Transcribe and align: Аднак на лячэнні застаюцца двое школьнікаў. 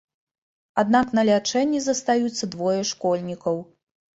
Аднак 0.83 1.11
на 1.19 1.25
лячэнні 1.29 1.81
застаюцца 1.89 2.51
двое 2.57 2.81
школьнікаў. 2.93 3.65